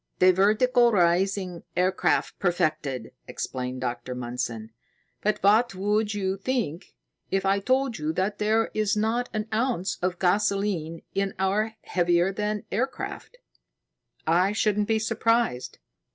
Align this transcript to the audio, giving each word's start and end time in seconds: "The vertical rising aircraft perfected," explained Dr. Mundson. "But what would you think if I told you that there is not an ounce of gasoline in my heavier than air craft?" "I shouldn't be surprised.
"The 0.17 0.33
vertical 0.33 0.91
rising 0.91 1.61
aircraft 1.77 2.39
perfected," 2.39 3.11
explained 3.27 3.81
Dr. 3.81 4.15
Mundson. 4.15 4.71
"But 5.21 5.37
what 5.43 5.75
would 5.75 6.15
you 6.15 6.37
think 6.37 6.95
if 7.29 7.45
I 7.45 7.59
told 7.59 7.99
you 7.99 8.11
that 8.13 8.39
there 8.39 8.71
is 8.73 8.97
not 8.97 9.29
an 9.31 9.47
ounce 9.53 9.99
of 10.01 10.17
gasoline 10.17 11.03
in 11.13 11.35
my 11.37 11.75
heavier 11.83 12.33
than 12.33 12.63
air 12.71 12.87
craft?" 12.87 13.37
"I 14.25 14.53
shouldn't 14.53 14.87
be 14.87 14.97
surprised. 14.97 15.77